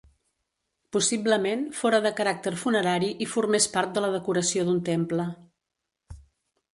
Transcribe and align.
Possiblement, 0.95 1.65
fóra 1.81 1.99
de 2.05 2.11
caràcter 2.19 2.53
funerari 2.63 3.11
i 3.27 3.29
formés 3.33 3.67
part 3.75 3.93
de 3.99 4.03
la 4.07 4.09
decoració 4.15 4.65
d'un 4.71 4.81
temple. 4.89 5.27